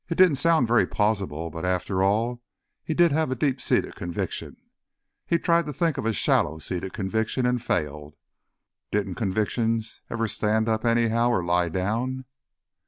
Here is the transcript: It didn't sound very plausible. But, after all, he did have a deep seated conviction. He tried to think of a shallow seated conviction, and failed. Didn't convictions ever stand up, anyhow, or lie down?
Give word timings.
It 0.09 0.15
didn't 0.17 0.37
sound 0.37 0.67
very 0.67 0.87
plausible. 0.87 1.51
But, 1.51 1.63
after 1.63 2.01
all, 2.01 2.41
he 2.83 2.95
did 2.95 3.11
have 3.11 3.29
a 3.29 3.35
deep 3.35 3.61
seated 3.61 3.93
conviction. 3.95 4.57
He 5.27 5.37
tried 5.37 5.67
to 5.67 5.73
think 5.73 5.99
of 5.99 6.07
a 6.07 6.11
shallow 6.13 6.57
seated 6.57 6.91
conviction, 6.91 7.45
and 7.45 7.61
failed. 7.63 8.15
Didn't 8.91 9.13
convictions 9.13 10.01
ever 10.09 10.27
stand 10.27 10.67
up, 10.67 10.85
anyhow, 10.85 11.29
or 11.29 11.45
lie 11.45 11.69
down? 11.69 12.25